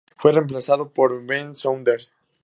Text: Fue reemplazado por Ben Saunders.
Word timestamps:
Fue 0.17 0.31
reemplazado 0.31 0.89
por 0.89 1.23
Ben 1.27 1.55
Saunders. 1.55 2.11